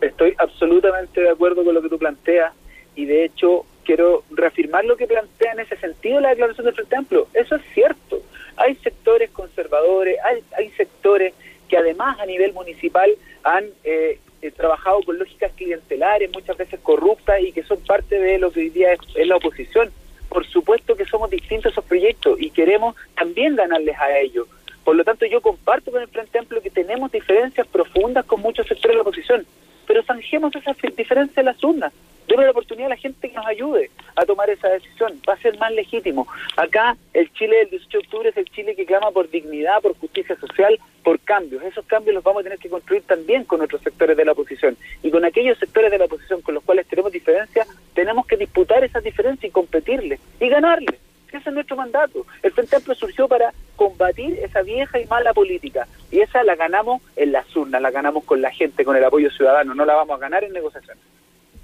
Estoy 0.00 0.34
absolutamente 0.38 1.20
de 1.20 1.30
acuerdo 1.30 1.64
con 1.64 1.74
lo 1.74 1.82
que 1.82 1.88
tú 1.88 1.98
planteas 1.98 2.52
y 2.94 3.04
de 3.04 3.24
hecho 3.24 3.64
quiero 3.84 4.24
reafirmar 4.30 4.84
lo 4.84 4.96
que 4.96 5.06
plantea 5.06 5.52
en 5.52 5.60
ese 5.60 5.76
sentido 5.76 6.20
la 6.20 6.30
declaración 6.30 6.66
del 6.66 6.74
Frente 6.74 6.96
Amplio. 6.96 7.28
Eso 7.32 7.56
es 7.56 7.62
cierto. 7.72 8.20
Hay 8.56 8.74
sectores 8.76 9.30
conservadores, 9.30 10.18
hay, 10.24 10.42
hay 10.56 10.70
sectores 10.70 11.32
que 11.68 11.76
además 11.76 12.18
a 12.18 12.26
nivel 12.26 12.52
municipal 12.52 13.10
han 13.44 13.66
eh, 13.84 14.18
eh, 14.40 14.50
trabajado 14.52 15.00
con 15.02 15.18
lógicas 15.18 15.52
clientelares, 15.56 16.30
muchas 16.32 16.56
veces 16.56 16.78
corruptas 16.80 17.40
y 17.40 17.52
que 17.52 17.64
son 17.64 17.78
parte 17.80 18.18
de 18.18 18.38
lo 18.38 18.50
que 18.50 18.60
hoy 18.60 18.70
día 18.70 18.92
es, 18.92 19.26
la 19.26 19.36
oposición. 19.36 19.90
Por 20.28 20.46
supuesto 20.46 20.94
que 20.94 21.06
somos 21.06 21.30
distintos 21.30 21.66
a 21.66 21.68
esos 21.70 21.84
proyectos 21.84 22.40
y 22.40 22.50
queremos 22.50 22.94
también 23.16 23.56
ganarles 23.56 23.98
a 23.98 24.18
ellos. 24.18 24.46
Por 24.84 24.96
lo 24.96 25.04
tanto, 25.04 25.26
yo 25.26 25.40
comparto 25.40 25.90
con 25.90 26.02
el 26.02 26.08
Frente 26.08 26.38
Amplio 26.38 26.62
que 26.62 26.70
tenemos 26.70 27.10
diferencias 27.10 27.66
profundas 27.66 28.24
con 28.26 28.40
muchos 28.40 28.66
sectores 28.66 28.92
de 28.92 28.96
la 28.96 29.02
oposición, 29.02 29.46
pero 29.86 30.02
zanjemos 30.02 30.54
esas 30.54 30.76
diferencias 30.96 31.38
en 31.38 31.44
las 31.46 31.62
urnas. 31.64 31.92
Demos 32.28 32.44
la 32.44 32.50
oportunidad 32.50 32.86
a 32.86 32.90
la 32.90 32.96
gente 32.96 33.28
que 33.28 33.34
nos 33.34 33.46
ayude 33.46 33.90
a 34.14 34.24
tomar 34.26 34.50
esa 34.50 34.68
decisión. 34.68 35.20
Va 35.28 35.32
a 35.32 35.38
ser 35.38 35.58
más 35.58 35.72
legítimo. 35.72 36.28
Acá 36.56 36.96
el 37.14 37.32
Chile 37.32 37.56
del 37.56 37.70
18 37.70 37.90
de 37.90 37.98
octubre 38.04 38.28
es 38.28 38.36
el 38.36 38.44
Chile 38.50 38.76
que 38.76 38.84
clama 38.86 39.10
por 39.10 39.30
dignidad, 39.30 39.80
por 39.80 39.96
justicia 39.98 40.36
social, 40.36 40.78
por 41.08 41.20
cambios. 41.20 41.62
Esos 41.62 41.86
cambios 41.86 42.14
los 42.14 42.22
vamos 42.22 42.40
a 42.40 42.42
tener 42.42 42.58
que 42.58 42.68
construir 42.68 43.00
también 43.00 43.44
con 43.44 43.62
otros 43.62 43.80
sectores 43.80 44.14
de 44.14 44.26
la 44.26 44.32
oposición. 44.32 44.76
Y 45.02 45.10
con 45.10 45.24
aquellos 45.24 45.56
sectores 45.56 45.90
de 45.90 45.96
la 45.96 46.04
oposición 46.04 46.42
con 46.42 46.54
los 46.54 46.62
cuales 46.62 46.86
tenemos 46.86 47.10
diferencias, 47.10 47.66
tenemos 47.94 48.26
que 48.26 48.36
disputar 48.36 48.84
esas 48.84 49.02
diferencias 49.02 49.48
y 49.48 49.50
competirles 49.50 50.20
y 50.38 50.50
ganarles. 50.50 51.00
Ese 51.32 51.48
es 51.48 51.54
nuestro 51.54 51.76
mandato. 51.76 52.26
El 52.42 52.52
Frente 52.52 52.76
Amplio 52.76 52.94
surgió 52.94 53.26
para 53.26 53.54
combatir 53.74 54.38
esa 54.40 54.60
vieja 54.60 55.00
y 55.00 55.06
mala 55.06 55.32
política. 55.32 55.88
Y 56.10 56.20
esa 56.20 56.42
la 56.42 56.56
ganamos 56.56 57.00
en 57.16 57.32
las 57.32 57.56
urnas, 57.56 57.80
la 57.80 57.90
ganamos 57.90 58.24
con 58.24 58.42
la 58.42 58.50
gente, 58.50 58.84
con 58.84 58.94
el 58.94 59.04
apoyo 59.04 59.30
ciudadano. 59.30 59.74
No 59.74 59.86
la 59.86 59.94
vamos 59.94 60.14
a 60.14 60.20
ganar 60.20 60.44
en 60.44 60.52
negociaciones. 60.52 61.02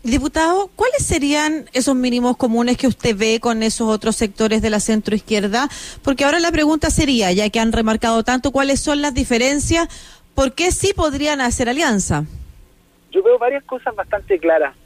Diputado, 0.05 0.69
¿cuáles 0.77 1.03
serían 1.03 1.65
esos 1.73 1.95
mínimos 1.95 2.37
comunes 2.37 2.77
que 2.77 2.87
usted 2.87 3.17
ve 3.17 3.41
con 3.41 3.63
esos 3.63 3.89
otros 3.89 4.17
sectores 4.17 4.61
de 4.61 4.69
la 4.69 4.79
centroizquierda? 4.79 5.71
Porque 6.03 6.27
ahora 6.27 6.41
la 6.41 6.53
pregunta 6.53 6.91
sería, 6.91 7.33
ya 7.33 7.49
que 7.49 7.59
han 7.59 7.73
remarcado 7.73 8.23
tanto, 8.23 8.53
¿cuáles 8.53 8.81
son 8.81 9.01
las 9.01 9.15
diferencias? 9.15 9.89
¿Por 10.35 10.53
qué 10.53 10.73
sí 10.73 10.93
podrían 10.93 11.41
hacer 11.41 11.71
alianza? 11.71 12.27
Yo 13.13 13.23
veo 13.23 13.39
varias 13.39 13.65
cosas 13.65 13.95
bastante 13.95 14.39
claras. 14.39 14.77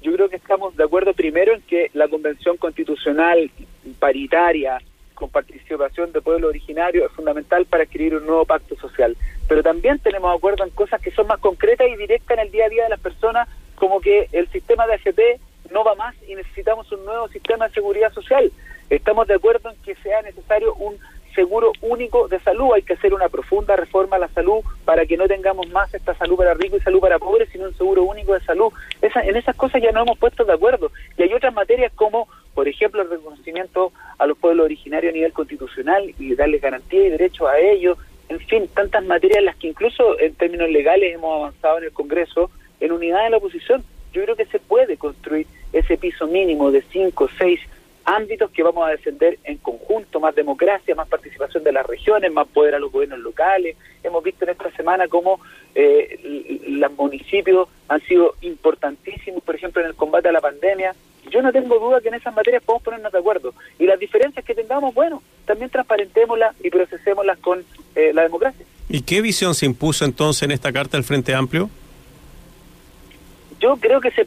Yo 0.00 0.10
creo 0.14 0.30
que 0.30 0.36
estamos 0.36 0.74
de 0.74 0.84
acuerdo 0.84 1.12
primero 1.12 1.54
en 1.54 1.60
que 1.60 1.90
la 1.92 2.08
convención 2.08 2.56
constitucional 2.56 3.50
paritaria 3.98 4.78
con 5.14 5.28
participación 5.28 6.12
de 6.12 6.22
pueblo 6.22 6.48
originario 6.48 7.04
es 7.04 7.12
fundamental 7.12 7.66
para 7.66 7.84
escribir 7.84 8.14
un 8.14 8.24
nuevo 8.24 8.46
pacto 8.46 8.74
social. 8.76 9.18
Pero 9.46 9.62
también 9.62 9.98
tenemos 9.98 10.34
acuerdo 10.34 10.64
en 10.64 10.70
cosas 10.70 10.98
que 11.02 11.10
son 11.10 11.26
más 11.26 11.40
concretas 11.40 11.86
y 11.92 11.96
directas 11.96 12.38
en 12.38 12.46
el 12.46 12.50
día 12.50 12.64
a 12.64 12.70
día 12.70 12.84
de 12.84 12.88
las 12.88 13.00
personas 13.00 13.46
como 13.82 14.00
que 14.00 14.28
el 14.30 14.48
sistema 14.52 14.86
de 14.86 14.94
AFP 14.94 15.40
no 15.72 15.82
va 15.82 15.96
más 15.96 16.14
y 16.28 16.36
necesitamos 16.36 16.92
un 16.92 17.04
nuevo 17.04 17.26
sistema 17.26 17.66
de 17.66 17.74
seguridad 17.74 18.12
social. 18.12 18.52
Estamos 18.88 19.26
de 19.26 19.34
acuerdo 19.34 19.70
en 19.70 19.76
que 19.82 19.96
sea 19.96 20.22
necesario 20.22 20.72
un 20.74 20.96
seguro 21.34 21.72
único 21.80 22.28
de 22.28 22.38
salud. 22.38 22.74
Hay 22.74 22.82
que 22.82 22.92
hacer 22.92 23.12
una 23.12 23.28
profunda 23.28 23.74
reforma 23.74 24.14
a 24.14 24.20
la 24.20 24.28
salud 24.28 24.60
para 24.84 25.04
que 25.04 25.16
no 25.16 25.26
tengamos 25.26 25.68
más 25.70 25.92
esta 25.92 26.14
salud 26.14 26.36
para 26.36 26.54
ricos 26.54 26.80
y 26.80 26.84
salud 26.84 27.00
para 27.00 27.18
pobres, 27.18 27.48
sino 27.50 27.64
un 27.64 27.74
seguro 27.76 28.04
único 28.04 28.34
de 28.34 28.40
salud. 28.42 28.72
en 29.00 29.34
esas 29.34 29.56
cosas 29.56 29.82
ya 29.82 29.90
no 29.90 30.02
hemos 30.02 30.16
puesto 30.16 30.44
de 30.44 30.52
acuerdo. 30.52 30.92
Y 31.18 31.24
hay 31.24 31.34
otras 31.34 31.52
materias 31.52 31.90
como, 31.96 32.28
por 32.54 32.68
ejemplo, 32.68 33.02
el 33.02 33.10
reconocimiento 33.10 33.92
a 34.16 34.26
los 34.26 34.38
pueblos 34.38 34.66
originarios 34.66 35.10
a 35.10 35.16
nivel 35.16 35.32
constitucional 35.32 36.14
y 36.20 36.36
darles 36.36 36.62
garantía 36.62 37.04
y 37.04 37.10
derecho 37.10 37.48
a 37.48 37.58
ellos. 37.58 37.98
En 38.28 38.38
fin, 38.38 38.68
tantas 38.72 39.04
materias 39.04 39.40
en 39.40 39.46
las 39.46 39.56
que 39.56 39.66
incluso 39.66 40.20
en 40.20 40.36
términos 40.36 40.70
legales 40.70 41.12
hemos 41.12 41.36
avanzado 41.36 41.78
en 41.78 41.84
el 41.84 41.92
Congreso 41.92 42.48
en 42.82 42.92
unidad 42.92 43.24
de 43.24 43.30
la 43.30 43.36
oposición. 43.38 43.82
Yo 44.12 44.22
creo 44.24 44.36
que 44.36 44.44
se 44.46 44.58
puede 44.58 44.96
construir 44.98 45.46
ese 45.72 45.96
piso 45.96 46.26
mínimo 46.26 46.70
de 46.70 46.82
cinco, 46.92 47.28
seis 47.38 47.60
ámbitos 48.04 48.50
que 48.50 48.64
vamos 48.64 48.86
a 48.86 48.90
defender 48.90 49.38
en 49.44 49.58
conjunto, 49.58 50.18
más 50.18 50.34
democracia, 50.34 50.94
más 50.94 51.08
participación 51.08 51.62
de 51.62 51.72
las 51.72 51.86
regiones, 51.86 52.32
más 52.32 52.48
poder 52.48 52.74
a 52.74 52.80
los 52.80 52.90
gobiernos 52.90 53.20
locales. 53.20 53.76
Hemos 54.02 54.24
visto 54.24 54.44
en 54.44 54.50
esta 54.50 54.70
semana 54.72 55.06
cómo 55.06 55.40
eh, 55.74 56.60
los 56.66 56.92
municipios 56.96 57.68
han 57.88 58.00
sido 58.02 58.34
importantísimos, 58.40 59.42
por 59.44 59.54
ejemplo, 59.54 59.80
en 59.80 59.88
el 59.88 59.94
combate 59.94 60.28
a 60.28 60.32
la 60.32 60.40
pandemia. 60.40 60.94
Yo 61.30 61.40
no 61.40 61.52
tengo 61.52 61.78
duda 61.78 62.00
que 62.00 62.08
en 62.08 62.14
esas 62.14 62.34
materias 62.34 62.62
podemos 62.64 62.82
ponernos 62.82 63.12
de 63.12 63.18
acuerdo. 63.18 63.54
Y 63.78 63.86
las 63.86 63.98
diferencias 64.00 64.44
que 64.44 64.54
tengamos, 64.54 64.92
bueno, 64.92 65.22
también 65.46 65.70
transparentémoslas 65.70 66.56
y 66.62 66.70
procesémoslas 66.70 67.38
con 67.38 67.64
eh, 67.94 68.12
la 68.12 68.22
democracia. 68.22 68.66
¿Y 68.88 69.02
qué 69.02 69.20
visión 69.20 69.54
se 69.54 69.66
impuso 69.66 70.04
entonces 70.04 70.42
en 70.42 70.50
esta 70.50 70.72
carta 70.72 70.96
del 70.96 71.04
Frente 71.04 71.32
Amplio? 71.34 71.70
Yo 73.62 73.76
creo 73.76 74.00
que 74.00 74.10
se, 74.10 74.26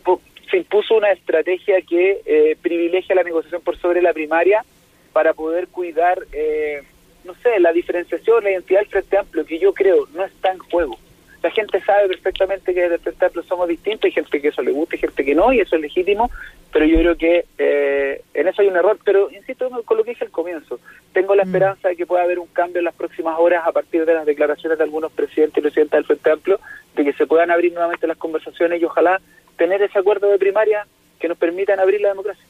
se 0.50 0.58
impuso 0.58 0.96
una 0.96 1.12
estrategia 1.12 1.82
que 1.82 2.22
eh, 2.26 2.56
privilegia 2.62 3.16
la 3.16 3.24
negociación 3.24 3.62
por 3.62 3.78
sobre 3.78 4.02
la 4.02 4.14
primaria 4.14 4.64
para 5.12 5.34
poder 5.34 5.68
cuidar, 5.68 6.20
eh, 6.32 6.82
no 7.26 7.36
sé, 7.44 7.60
la 7.60 7.74
diferenciación, 7.74 8.46
la 8.46 8.52
identidad 8.52 8.80
del 8.80 8.90
Frente 8.90 9.18
Amplio, 9.18 9.46
que 9.46 9.60
yo 9.60 9.74
creo 9.74 10.08
no 10.14 10.24
está 10.24 10.54
en 10.54 10.60
juego. 10.60 10.98
La 11.46 11.52
gente 11.52 11.80
sabe 11.84 12.08
perfectamente 12.08 12.74
que 12.74 12.82
desde 12.82 12.96
el 12.96 13.02
Frente 13.02 13.24
Amplio 13.24 13.44
somos 13.44 13.68
distintos, 13.68 14.06
hay 14.06 14.14
gente 14.14 14.42
que 14.42 14.48
eso 14.48 14.64
le 14.64 14.72
gusta, 14.72 14.96
hay 14.96 15.02
gente 15.02 15.24
que 15.24 15.36
no, 15.36 15.54
y 15.54 15.60
eso 15.60 15.76
es 15.76 15.82
legítimo, 15.84 16.32
pero 16.74 16.88
yo 16.88 16.98
creo 16.98 17.16
que 17.16 17.46
eh, 17.60 18.24
en 18.34 18.48
eso 18.48 18.64
hay 18.64 18.68
un 18.68 18.76
error. 18.76 18.98
Pero 19.06 19.30
insisto 19.30 19.70
con 19.86 19.96
lo 19.96 20.04
que 20.04 20.10
dije 20.10 20.26
al 20.26 20.32
comienzo, 20.32 20.80
tengo 21.14 21.36
la 21.36 21.44
mm. 21.44 21.48
esperanza 21.48 21.90
de 21.90 21.98
que 21.98 22.08
pueda 22.08 22.24
haber 22.24 22.40
un 22.40 22.48
cambio 22.48 22.80
en 22.80 22.86
las 22.86 22.96
próximas 22.96 23.36
horas 23.38 23.62
a 23.64 23.72
partir 23.72 24.08
de 24.08 24.16
las 24.16 24.26
declaraciones 24.26 24.80
de 24.80 24.84
algunos 24.86 25.12
presidentes 25.12 25.60
y 25.60 25.62
presidentas 25.62 26.00
del 26.00 26.06
Frente 26.06 26.32
Amplio, 26.32 26.60
de 26.96 27.04
que 27.04 27.14
se 27.14 27.28
puedan 27.28 27.52
abrir 27.52 27.74
nuevamente 27.74 28.08
las 28.08 28.18
conversaciones 28.18 28.82
y 28.82 28.86
ojalá 28.86 29.22
tener 29.56 29.84
ese 29.84 30.00
acuerdo 30.00 30.32
de 30.32 30.40
primaria 30.40 30.88
que 31.20 31.28
nos 31.28 31.38
permitan 31.38 31.80
abrir 31.80 32.02
la 32.02 32.10
democracia. 32.10 32.44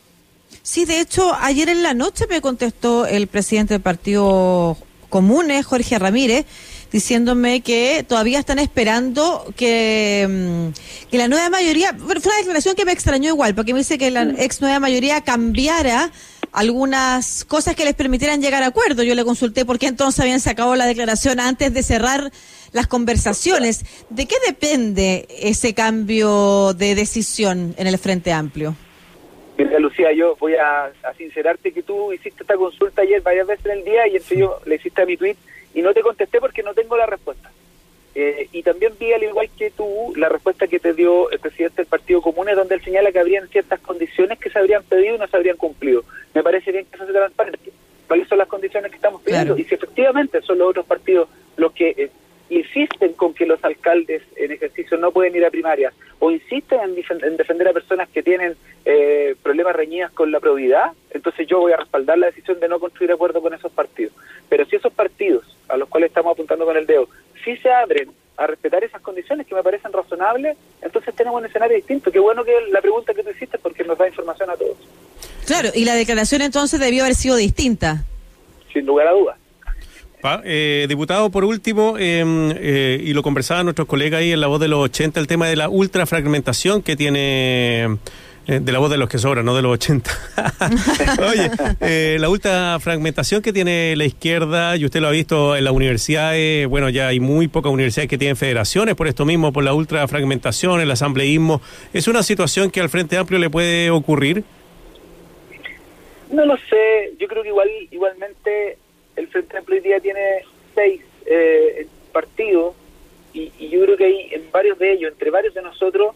Sí, 0.62 0.86
de 0.86 1.02
hecho, 1.02 1.34
ayer 1.42 1.68
en 1.68 1.84
la 1.84 1.94
noche 1.94 2.28
me 2.30 2.40
contestó 2.40 3.06
el 3.06 3.28
presidente 3.28 3.74
del 3.74 3.82
Partido 3.82 4.78
Comunes, 5.10 5.66
Jorge 5.66 6.00
Ramírez, 6.00 6.46
diciéndome 6.92 7.62
que 7.62 8.06
todavía 8.08 8.40
están 8.40 8.60
esperando 8.60 9.46
que, 9.56 10.28
mm, 10.30 11.10
que 11.10 11.18
la 11.18 11.28
nueva 11.28 11.50
mayoría, 11.50 11.94
fue 11.94 12.16
una 12.16 12.38
declaración 12.38 12.76
que 12.76 12.86
me 12.86 12.92
extrañó 12.92 13.30
igual, 13.30 13.56
porque 13.56 13.74
me 13.74 13.80
dice 13.80 13.98
que 13.98 14.12
la 14.12 14.26
mm. 14.26 14.36
ex 14.40 14.62
nueva 14.62 14.80
mayoría 14.80 15.22
cambiara 15.22 16.12
algunas 16.56 17.44
cosas 17.46 17.76
que 17.76 17.84
les 17.84 17.94
permitieran 17.94 18.42
llegar 18.42 18.64
a 18.64 18.68
acuerdo. 18.68 19.04
Yo 19.04 19.14
le 19.14 19.26
consulté 19.26 19.66
por 19.66 19.78
qué 19.78 19.88
entonces 19.88 20.20
habían 20.22 20.40
sacado 20.40 20.76
la 20.76 20.86
declaración 20.86 21.40
antes 21.40 21.74
de 21.74 21.84
cerrar 21.84 22.32
las 22.72 22.88
conversaciones. 22.88 23.86
¿De 24.10 24.26
qué 24.26 24.36
depende 24.48 25.28
ese 25.30 25.74
cambio 25.74 26.74
de 26.74 26.96
decisión 26.96 27.76
en 27.78 27.88
el 27.88 27.98
Frente 27.98 28.32
Amplio? 28.32 28.76
Mira, 29.58 29.80
Lucía, 29.80 30.12
yo 30.14 30.36
voy 30.38 30.54
a, 30.56 30.92
sincerarte 31.18 31.72
que 31.72 31.84
tú 31.84 32.12
hiciste 32.12 32.42
esta 32.42 32.56
consulta 32.56 33.02
ayer 33.02 33.22
varias 33.22 33.48
veces 33.48 33.66
en 33.66 33.72
el 33.72 33.86
día 33.86 34.08
y 34.08 34.12
entonces 34.12 34.38
yo 34.38 34.60
le 34.66 34.76
hiciste 34.76 35.02
a 35.02 35.06
mi 35.06 35.16
tweet 35.16 35.38
y 35.76 35.82
no 35.82 35.94
te 35.94 36.02
contesté 36.02 36.40
porque 36.40 36.64
no 36.64 36.74
tengo 36.74 36.98
la 36.98 37.06
respuesta. 37.06 37.52
Eh, 38.16 38.48
y 38.54 38.64
también 38.64 38.94
vi, 38.98 39.12
al 39.12 39.24
igual 39.24 39.50
que 39.58 39.72
tú, 39.72 40.14
la 40.16 40.30
respuesta 40.30 40.68
que 40.68 40.80
te 40.80 40.94
dio 40.94 41.30
el 41.30 41.40
presidente 41.40 41.78
del 41.78 41.86
Partido 41.86 42.22
Común, 42.22 42.48
donde 42.56 42.76
él 42.76 42.82
señala 42.82 43.12
que 43.12 43.20
habrían 43.20 43.50
ciertas 43.50 43.82
condiciones 43.82 44.40
que 44.40 44.50
se 44.50 44.58
habrían 44.58 44.84
pedido 44.84 45.16
y 45.16 45.18
no 45.18 45.28
se 45.28 45.36
habrían 45.36 45.58
cumplido. 45.58 46.06
Me 46.34 46.42
parece 46.42 46.72
bien 46.72 46.86
que 46.86 46.96
eso 46.96 47.06
sea 47.06 47.14
transparente. 47.14 47.72
¿Cuáles 48.08 48.28
son 48.30 48.38
las 48.38 48.48
condiciones 48.48 48.90
que 48.90 48.96
estamos 48.96 49.22
pidiendo? 49.22 49.58
Y 49.58 49.66
si 49.66 49.76
efectivamente 49.76 50.42
son 50.42 50.60
los 50.60 50.70
otros 50.70 50.86
partidos 50.86 51.28
los 51.58 51.74
que 51.74 51.90
eh, 51.90 52.12
insisten 52.50 53.14
con 53.14 53.34
que 53.34 53.46
los 53.46 53.64
alcaldes 53.64 54.22
en 54.36 54.52
ejercicio 54.52 54.98
no 54.98 55.12
pueden 55.12 55.36
ir 55.36 55.46
a 55.46 55.50
primarias 55.50 55.94
o 56.20 56.32
insisten 56.32 56.80
en, 56.82 57.38
defender 57.38 57.68
a 57.68 57.74
personas 57.74 58.10
que 58.10 58.24
tienen 58.24 58.56
eh, 58.86 59.36
problemas 59.42 59.76
reñidas 59.76 60.12
con 60.12 60.32
la 60.32 60.40
probidad, 60.40 60.92
entonces 61.12 61.48
yo 61.48 61.60
voy 61.60 61.74
a 61.74 61.78
respaldar 61.78 62.18
la 62.18 62.28
decisión 62.28 62.60
de 62.60 62.68
no 62.68 62.80
construir 62.80 63.12
acuerdo 63.12 63.42
con 63.42 63.54
esos 63.54 63.72
partidos. 63.72 64.14
Pero 64.48 64.66
si 64.66 64.76
esos 64.76 64.94
partidos 64.94 65.58
a 65.68 65.78
los 65.78 65.90
cuales 65.90 66.10
estamos 66.10 66.34
apuntando 66.34 66.66
con 66.66 66.78
el 66.78 66.86
dedo, 66.86 67.10
si 67.44 67.58
se 67.58 67.72
abren 67.72 68.12
a 68.38 68.48
respetar 68.48 68.84
esas 68.84 69.02
condiciones 69.02 69.48
que 69.48 69.56
me 69.56 69.64
parecen 69.64 69.92
razonables, 69.94 70.58
entonces 70.82 71.16
tenemos 71.16 71.40
un 71.40 71.48
escenario 71.48 71.76
distinto. 71.76 72.12
Qué 72.12 72.20
bueno 72.20 72.44
que 72.44 72.54
la 72.70 72.82
pregunta 72.82 73.14
que 73.14 73.24
tú 73.24 73.30
hiciste 73.30 73.58
porque 73.58 73.84
nos 73.84 73.98
da 73.98 74.08
información 74.08 74.50
a 74.50 74.56
todos. 74.56 74.78
Claro, 75.46 75.70
y 75.74 75.86
la 75.86 75.96
declaración 75.96 76.42
entonces 76.42 76.80
debió 76.80 77.04
haber 77.04 77.16
sido 77.16 77.36
distinta. 77.36 78.04
Sin 78.74 78.86
lugar 78.86 79.08
a 79.08 79.12
dudas. 79.12 79.38
Eh, 80.44 80.86
diputado, 80.90 81.30
por 81.30 81.44
último, 81.46 81.98
em, 81.98 82.52
eh, 82.56 83.00
y 83.04 83.14
lo 83.14 83.22
conversaban 83.22 83.66
nuestros 83.66 83.88
colegas 83.88 84.22
ahí 84.22 84.32
en 84.32 84.42
la 84.42 84.48
voz 84.48 84.60
de 84.60 84.68
los 84.68 84.80
80, 84.80 85.20
el 85.20 85.28
tema 85.28 85.48
de 85.48 85.56
la 85.56 85.70
ultrafragmentación 85.70 86.82
que 86.82 86.96
tiene... 86.96 87.98
Eh, 88.48 88.60
de 88.60 88.72
la 88.72 88.78
voz 88.78 88.92
de 88.92 88.98
los 88.98 89.10
que 89.10 89.18
sobran, 89.18 89.44
no 89.44 89.56
de 89.56 89.64
los 89.64 89.74
80. 89.74 90.12
Oye, 91.82 92.20
la 92.20 92.30
ultrafragmentación 92.30 93.42
que 93.42 93.52
tiene 93.52 93.96
la 93.96 94.06
izquierda, 94.06 94.78
y 94.78 94.86
usted 94.86 95.02
lo 95.02 95.08
ha 95.08 95.12
visto 95.12 95.56
en 95.56 95.64
las 95.64 95.74
universidades, 95.74 96.68
bueno, 96.68 96.90
ya 96.90 97.08
hay 97.08 97.20
muy 97.20 97.48
pocas 97.48 97.72
universidades 97.72 98.08
que 98.08 98.20
tienen 98.20 98.36
federaciones 98.36 98.94
por 98.94 99.08
esto 99.08 99.26
mismo, 99.26 99.52
por 99.52 99.64
la 99.64 99.74
ultrafragmentación, 99.74 100.80
el 100.80 100.92
asambleísmo. 100.92 101.60
¿Es 101.92 102.08
una 102.08 102.22
situación 102.22 102.70
que 102.70 102.82
al 102.82 102.90
Frente 102.90 103.18
Amplio 103.18 103.40
le 103.40 103.50
puede 103.50 103.90
ocurrir? 103.90 104.44
No 106.30 106.46
lo 106.46 106.56
sé, 106.58 107.16
yo 107.20 107.28
creo 107.28 107.42
que 107.42 107.50
igual 107.50 107.70
igualmente 107.90 108.78
el 109.16 109.28
Frente 109.28 109.58
Amplio 109.58 109.78
hoy 109.78 109.84
día 109.84 110.00
tiene 110.00 110.44
seis 110.74 111.02
eh, 111.26 111.88
partidos 112.12 112.76
y, 113.34 113.52
yo 113.70 113.82
creo 113.84 113.98
que 113.98 114.36
en 114.36 114.50
varios 114.52 114.80
de 114.80 114.94
ellos, 114.94 115.12
entre 115.12 115.30
varios 115.30 115.54
de 115.54 115.62
nosotros, 115.62 116.16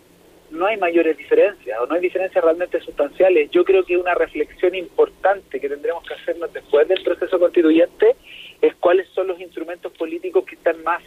no 0.51 0.65
hay 0.65 0.77
mayores 0.77 1.17
diferencias 1.17 1.77
o 1.79 1.85
no 1.85 1.95
hay 1.95 2.01
diferencias 2.01 2.43
realmente 2.43 2.79
sustanciales. 2.79 3.51
Yo 3.51 3.63
creo 3.65 3.83
que 3.83 3.97
una 3.97 4.15
reflexión 4.15 4.73
importante 4.73 5.59
que 5.59 5.69
tendremos 5.69 6.07
que 6.07 6.13
hacernos 6.13 6.51
después 6.53 6.87
del 6.87 7.03
proceso 7.03 7.37
constituyente 7.37 8.15
es 8.61 8.73
cuáles 8.75 9.07
son 9.09 9.27
los 9.27 9.39
instrumentos 9.39 9.91
políticos 9.93 10.45
que 10.45 10.55
están 10.55 10.81
más 10.83 11.03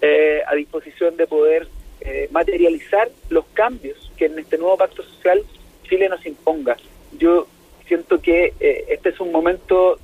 eh, 0.00 0.42
a 0.46 0.54
disposición 0.54 1.16
de 1.16 1.26
poder 1.26 1.68
eh, 2.00 2.28
materializar 2.32 3.08
los 3.30 3.46
cambios 3.54 4.10
que 4.16 4.26
en 4.26 4.38
este 4.38 4.58
nuevo 4.58 4.76
pacto 4.76 5.02
social 5.04 5.42
Chile 5.88 6.08
nos 6.08 6.26
imponga. 6.26 6.76
Yo 7.18 7.46
siento 7.86 8.20
que 8.20 8.52
este 8.88 9.10
es 9.10 9.20
un 9.20 9.30
momento 9.30 9.98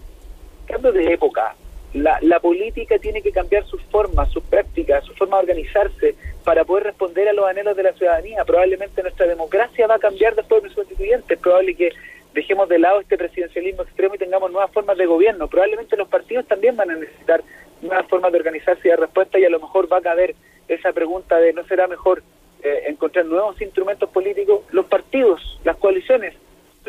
cambio 0.68 0.92
de 0.92 1.12
época. 1.12 1.54
La, 1.94 2.18
la 2.20 2.38
política 2.38 2.98
tiene 2.98 3.22
que 3.22 3.32
cambiar 3.32 3.64
sus 3.64 3.82
formas, 3.84 4.30
sus 4.30 4.44
prácticas, 4.44 5.04
su 5.04 5.14
forma 5.14 5.38
de 5.38 5.44
organizarse 5.44 6.14
para 6.44 6.64
poder 6.64 6.84
responder 6.84 7.28
a 7.28 7.32
los 7.32 7.48
anhelos 7.48 7.76
de 7.76 7.82
la 7.82 7.92
ciudadanía. 7.94 8.44
Probablemente 8.44 9.02
nuestra 9.02 9.26
democracia 9.26 9.86
va 9.86 9.94
a 9.94 9.98
cambiar 9.98 10.34
después 10.34 10.62
de 10.62 10.68
su 10.68 10.76
constituyente. 10.76 11.34
Es 11.34 11.40
probable 11.40 11.74
que 11.74 11.92
dejemos 12.34 12.68
de 12.68 12.78
lado 12.78 13.00
este 13.00 13.16
presidencialismo 13.16 13.82
extremo 13.82 14.14
y 14.14 14.18
tengamos 14.18 14.52
nuevas 14.52 14.70
formas 14.70 14.98
de 14.98 15.06
gobierno. 15.06 15.48
Probablemente 15.48 15.96
los 15.96 16.08
partidos 16.08 16.46
también 16.46 16.76
van 16.76 16.90
a 16.90 16.96
necesitar 16.96 17.42
nuevas 17.80 18.06
formas 18.06 18.32
de 18.32 18.38
organizarse 18.38 18.86
y 18.86 18.90
de 18.90 18.96
respuesta 18.96 19.38
y 19.38 19.44
a 19.44 19.50
lo 19.50 19.60
mejor 19.60 19.90
va 19.90 19.98
a 19.98 20.02
caber 20.02 20.34
esa 20.68 20.92
pregunta 20.92 21.38
de 21.38 21.52
no 21.52 21.64
será 21.64 21.86
mejor 21.86 22.22
eh, 22.62 22.84
encontrar 22.86 23.24
nuevos 23.24 23.60
instrumentos 23.62 24.10
políticos. 24.10 24.60
Los 24.70 24.86
partidos, 24.86 25.58
las 25.64 25.76
coaliciones, 25.76 26.34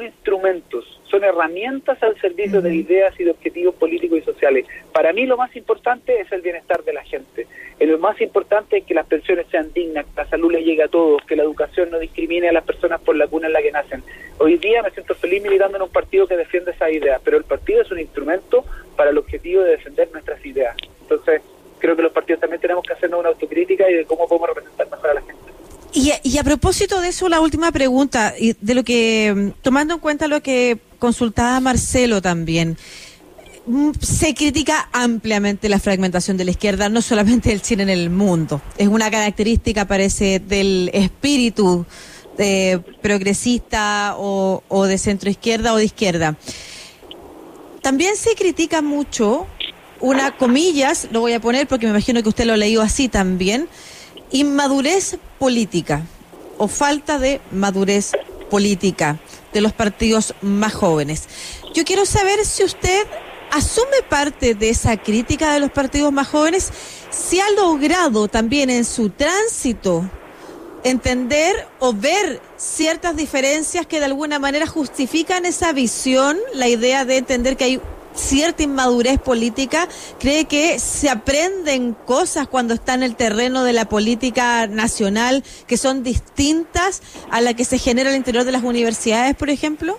instrumentos, 0.04 1.00
son 1.10 1.24
herramientas 1.24 2.02
al 2.04 2.20
servicio 2.20 2.62
de 2.62 2.76
ideas 2.76 3.14
y 3.20 3.24
de 3.24 3.32
objetivos 3.32 3.76
políticos 3.76 4.20
y 4.20 4.22
sociales. 4.22 4.66
Para 4.94 5.14
mí 5.14 5.26
lo 5.26 5.38
más 5.38 5.56
importante 5.56 6.20
es 6.20 6.32
el 6.32 6.42
bienestar 6.42 6.84
de 6.84 6.94
la 6.94 7.04
gente. 7.04 7.48
Lo 7.80 7.98
más 7.98 8.20
importante 8.22 8.78
es 8.78 8.86
que 8.86 8.94
las 8.94 9.06
pensiones 9.08 9.48
sean 9.50 9.72
dignas, 9.74 10.06
que 10.06 10.22
la 10.22 10.30
salud 10.30 10.52
le 10.52 10.64
llegue 10.64 10.84
a 10.84 10.88
todos, 10.88 11.24
que 11.24 11.36
la 11.36 11.44
educación 11.44 11.90
no 11.90 12.00
discrimine 12.00 12.50
a 12.50 12.52
las 12.52 12.64
personas 12.64 13.02
por 13.02 13.16
la 13.16 13.28
cuna 13.28 13.48
en 13.48 13.54
la 13.54 13.62
que 13.62 13.72
nacen. 13.72 14.04
Hoy 14.38 14.58
día 14.58 14.84
me 14.84 14.92
siento 14.92 15.16
feliz 15.16 15.42
militando 15.42 15.78
en 15.78 15.84
un 15.84 15.90
partido 15.90 16.28
que 16.28 16.38
defiende 16.38 16.72
esas 16.72 16.92
ideas, 16.92 17.22
pero 17.24 17.38
el 17.38 17.44
partido 17.44 17.82
es 17.82 17.92
un 17.92 18.00
instrumento 18.00 18.64
para 18.96 19.10
el 19.12 19.18
objetivo 19.18 19.64
de 19.64 19.72
defender 19.72 20.10
nuestras 20.12 20.46
ideas. 20.46 20.76
Entonces, 21.02 21.42
creo 21.80 21.96
que 21.96 22.02
los 22.02 22.12
partidos 22.12 22.42
también 22.42 22.62
tenemos 22.62 22.84
que 22.86 22.94
hacernos 22.94 23.20
una 23.20 23.30
autocrítica 23.30 23.90
y 23.90 23.94
de 23.96 24.06
cómo 24.06 24.28
podemos 24.28 24.50
representar 24.50 24.90
mejor 24.90 25.10
a 25.10 25.14
la 25.16 25.22
gente. 25.22 25.50
Y, 25.92 26.29
a 26.40 26.44
propósito 26.44 27.02
de 27.02 27.10
eso, 27.10 27.28
la 27.28 27.42
última 27.42 27.72
pregunta, 27.72 28.34
y 28.40 28.56
de 28.62 28.74
lo 28.74 28.84
que, 28.84 29.34
mm, 29.36 29.62
tomando 29.62 29.96
en 29.96 30.00
cuenta 30.00 30.28
lo 30.28 30.42
que 30.42 30.80
consultaba 30.98 31.60
Marcelo 31.60 32.22
también, 32.22 32.78
mm, 33.66 33.92
se 34.02 34.34
critica 34.34 34.90
ampliamente 34.94 35.70
la 35.70 35.80
fragmentación 35.80 36.38
de 36.38 36.46
la 36.46 36.52
izquierda, 36.52 36.88
no 36.90 37.02
solamente 37.02 37.50
del 37.50 37.62
Chile 37.62 37.84
en 37.84 37.90
el 37.90 38.10
mundo. 38.10 38.62
Es 38.78 38.88
una 38.88 39.12
característica, 39.12 39.86
parece, 39.86 40.40
del 40.40 40.90
espíritu 40.94 41.86
de 42.38 42.82
progresista 43.02 44.16
o, 44.18 44.64
o 44.70 44.86
de 44.86 44.98
centro 44.98 45.30
izquierda 45.30 45.74
o 45.74 45.78
de 45.78 45.86
izquierda. 45.86 46.38
También 47.82 48.16
se 48.16 48.36
critica 48.36 48.82
mucho 48.82 49.46
una 50.00 50.38
comillas, 50.38 51.10
lo 51.12 51.20
voy 51.20 51.34
a 51.34 51.42
poner 51.42 51.68
porque 51.68 51.86
me 51.86 51.92
imagino 51.92 52.24
que 52.24 52.30
usted 52.30 52.46
lo 52.46 52.54
ha 52.54 52.58
leído 52.58 52.82
así 52.82 53.10
también, 53.10 53.68
inmadurez 54.32 55.18
política 55.38 56.06
o 56.60 56.68
falta 56.68 57.18
de 57.18 57.42
madurez 57.52 58.12
política 58.52 59.18
de 59.52 59.62
los 59.62 59.74
partidos 59.74 60.36
más 60.42 60.74
jóvenes. 60.74 61.28
Yo 61.74 61.84
quiero 61.86 62.06
saber 62.06 62.46
si 62.46 62.64
usted 62.64 63.08
asume 63.52 64.04
parte 64.08 64.54
de 64.54 64.70
esa 64.70 64.98
crítica 64.98 65.52
de 65.54 65.60
los 65.60 65.72
partidos 65.72 66.12
más 66.12 66.28
jóvenes, 66.28 66.72
si 67.10 67.40
ha 67.40 67.50
logrado 67.52 68.28
también 68.28 68.70
en 68.70 68.86
su 68.86 69.10
tránsito 69.10 70.08
entender 70.84 71.68
o 71.80 71.94
ver 71.94 72.42
ciertas 72.58 73.16
diferencias 73.16 73.86
que 73.86 74.00
de 74.00 74.06
alguna 74.06 74.40
manera 74.40 74.68
justifican 74.68 75.46
esa 75.46 75.74
visión, 75.74 76.38
la 76.54 76.68
idea 76.68 77.06
de 77.06 77.18
entender 77.18 77.58
que 77.58 77.64
hay 77.66 77.82
cierta 78.14 78.64
inmadurez 78.64 79.20
política? 79.20 79.88
¿Cree 80.20 80.46
que 80.46 80.80
se 80.80 81.10
aprenden 81.10 81.94
cosas 81.94 82.48
cuando 82.48 82.74
está 82.74 82.94
en 82.94 83.04
el 83.04 83.16
terreno 83.16 83.64
de 83.64 83.74
la 83.74 83.86
política 83.86 84.68
nacional 84.68 85.44
que 85.68 85.78
son 85.78 86.04
distintas 86.04 87.02
a 87.32 87.42
la 87.42 87.54
que 87.54 87.66
se 87.66 87.78
genera 87.78 88.10
al 88.10 88.16
interior 88.16 88.44
de 88.44 88.52
las 88.52 88.64
universidades, 88.64 89.36
por 89.36 89.50
ejemplo? 89.50 89.98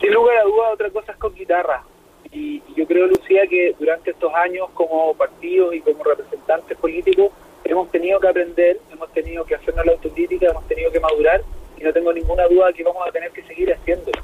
Sin 0.00 0.12
lugar 0.12 0.36
a 0.38 0.44
duda, 0.44 0.70
otra 0.72 0.90
cosa 0.90 1.12
es 1.12 1.18
con 1.18 1.34
guitarra. 1.34 1.84
Y 2.32 2.62
yo 2.76 2.86
creo, 2.86 3.06
Lucía, 3.06 3.42
que 3.48 3.74
durante 3.78 4.10
estos 4.10 4.32
años 4.34 4.68
como 4.74 5.14
partidos 5.14 5.74
y 5.74 5.80
como 5.80 6.02
representantes 6.02 6.76
políticos 6.78 7.30
hemos 7.64 7.90
tenido 7.90 8.20
que 8.20 8.28
aprender, 8.28 8.80
hemos 8.92 9.10
tenido 9.12 9.44
que 9.44 9.54
hacernos 9.54 9.86
la 9.86 9.92
autocrítica, 9.92 10.48
hemos 10.50 10.66
tenido 10.66 10.90
que 10.90 11.00
madurar 11.00 11.42
y 11.78 11.84
no 11.84 11.92
tengo 11.92 12.12
ninguna 12.12 12.46
duda 12.46 12.72
que 12.72 12.82
vamos 12.82 13.06
a 13.06 13.12
tener 13.12 13.30
que 13.30 13.42
seguir 13.44 13.72
haciéndolo 13.72 14.22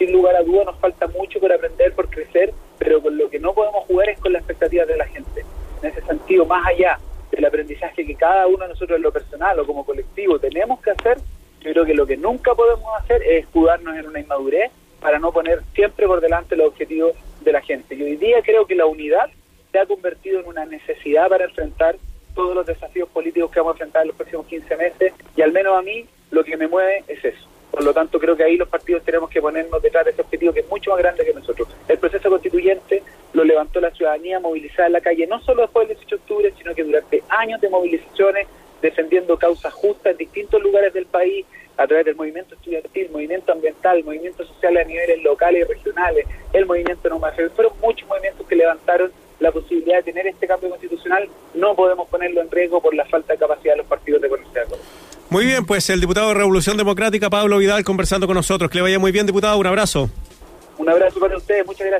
sin 0.00 0.12
lugar 0.12 0.34
a 0.34 0.42
duda 0.42 0.64
nos 0.64 0.78
falta 0.78 1.06
mucho 1.08 1.38
por 1.38 1.52
aprender, 1.52 1.92
por 1.92 2.08
crecer, 2.08 2.54
pero 2.78 3.02
con 3.02 3.18
lo 3.18 3.28
que 3.28 3.38
no 3.38 3.52
podemos 3.52 3.84
jugar 3.84 4.08
es 4.08 4.18
con 4.18 4.32
las 4.32 4.40
expectativas 4.40 4.88
de 4.88 4.96
la 4.96 5.06
gente. 5.06 5.44
En 5.82 5.90
ese 5.90 6.00
sentido, 6.00 6.46
más 6.46 6.66
allá 6.66 6.98
del 7.30 7.44
aprendizaje 7.44 8.06
que 8.06 8.14
cada 8.14 8.46
uno 8.46 8.64
de 8.64 8.70
nosotros 8.70 8.96
en 8.96 9.02
lo 9.02 9.12
personal 9.12 9.60
o 9.60 9.66
como 9.66 9.84
colectivo 9.84 10.38
tenemos 10.38 10.80
que 10.80 10.92
hacer, 10.92 11.18
yo 11.60 11.72
creo 11.72 11.84
que 11.84 11.92
lo 11.92 12.06
que 12.06 12.16
nunca 12.16 12.54
podemos 12.54 12.88
hacer 12.98 13.22
es 13.24 13.44
escudarnos 13.44 13.94
en 13.94 14.06
una 14.06 14.20
inmadurez 14.20 14.70
para 15.02 15.18
no 15.18 15.32
poner 15.32 15.60
siempre 15.74 16.06
por 16.06 16.22
delante 16.22 16.56
los 16.56 16.68
objetivos 16.68 17.12
de 17.42 17.52
la 17.52 17.60
gente. 17.60 17.94
Y 17.94 18.02
hoy 18.02 18.16
día 18.16 18.40
creo 18.42 18.66
que 18.66 18.76
la 18.76 18.86
unidad 18.86 19.28
se 19.70 19.78
ha 19.78 19.84
convertido 19.84 20.40
en 20.40 20.46
una 20.46 20.64
necesidad 20.64 21.28
para 21.28 21.44
enfrentar 21.44 21.96
todos 22.34 22.54
los 22.54 22.64
desafíos 22.64 23.06
políticos 23.10 23.50
que 23.50 23.60
vamos 23.60 23.72
a 23.72 23.74
enfrentar 23.74 24.02
en 24.02 24.08
los 24.08 24.16
próximos 24.16 24.46
15 24.46 24.76
meses 24.78 25.12
y 25.36 25.42
al 25.42 25.52
menos 25.52 25.78
a 25.78 25.82
mí 25.82 26.06
lo 26.30 26.42
que 26.42 26.56
me 26.56 26.68
mueve 26.68 27.04
es 27.06 27.22
eso 27.22 27.50
por 27.70 27.84
lo 27.84 27.94
tanto, 27.94 28.18
creo 28.18 28.36
que 28.36 28.42
ahí 28.42 28.56
los 28.56 28.68
partidos 28.68 29.04
tenemos 29.04 29.30
que 29.30 29.40
ponernos 29.40 29.80
detrás 29.80 30.04
de 30.04 30.10
ese 30.10 30.22
objetivo 30.22 30.52
que 30.52 30.60
es 30.60 30.68
mucho 30.68 30.90
más 30.90 30.98
grande 30.98 31.24
que 31.24 31.32
nosotros. 31.32 31.68
El 31.88 31.98
proceso 31.98 32.19
constituyente 32.30 33.02
lo 33.32 33.44
levantó 33.44 33.80
la 33.80 33.90
ciudadanía 33.90 34.40
movilizada 34.40 34.86
en 34.86 34.94
la 34.94 35.00
calle, 35.00 35.26
no 35.26 35.40
solo 35.42 35.62
después 35.62 35.86
del 35.86 35.96
18 35.96 36.16
de 36.16 36.22
octubre, 36.22 36.54
sino 36.58 36.74
que 36.74 36.82
durante 36.82 37.22
años 37.28 37.60
de 37.60 37.68
movilizaciones, 37.68 38.48
defendiendo 38.82 39.36
causas 39.38 39.72
justas 39.72 40.12
en 40.12 40.18
distintos 40.18 40.60
lugares 40.62 40.92
del 40.92 41.06
país, 41.06 41.46
a 41.76 41.86
través 41.86 42.04
del 42.04 42.16
movimiento 42.16 42.54
estudiantil, 42.54 43.10
movimiento 43.10 43.52
ambiental, 43.52 44.04
movimientos 44.04 44.46
sociales 44.48 44.84
a 44.84 44.88
niveles 44.88 45.22
locales 45.22 45.64
y 45.66 45.72
regionales, 45.72 46.26
el 46.52 46.66
movimiento 46.66 47.08
no 47.08 47.18
más. 47.18 47.34
Fueron 47.54 47.72
muchos 47.80 48.06
movimientos 48.06 48.46
que 48.46 48.56
levantaron 48.56 49.10
la 49.38 49.50
posibilidad 49.50 49.96
de 49.96 50.02
tener 50.02 50.26
este 50.26 50.46
cambio 50.46 50.68
constitucional. 50.68 51.26
No 51.54 51.74
podemos 51.74 52.06
ponerlo 52.08 52.42
en 52.42 52.50
riesgo 52.50 52.82
por 52.82 52.94
la 52.94 53.06
falta 53.06 53.32
de 53.32 53.38
capacidad 53.38 53.72
de 53.72 53.78
los 53.78 53.86
partidos 53.86 54.20
de 54.20 54.26
acuerdo. 54.26 54.46
Muy 55.30 55.46
bien, 55.46 55.64
pues 55.64 55.88
el 55.90 56.00
diputado 56.00 56.28
de 56.28 56.34
Revolución 56.34 56.76
Democrática, 56.76 57.30
Pablo 57.30 57.56
Vidal, 57.58 57.84
conversando 57.84 58.26
con 58.26 58.34
nosotros. 58.34 58.70
Que 58.70 58.78
le 58.78 58.82
vaya 58.82 58.98
muy 58.98 59.12
bien, 59.12 59.26
diputado. 59.26 59.56
Un 59.58 59.66
abrazo. 59.66 60.10
Un 60.76 60.88
abrazo 60.88 61.20
para 61.20 61.36
ustedes. 61.36 61.64
Muchas 61.64 61.86
gracias. 61.86 61.88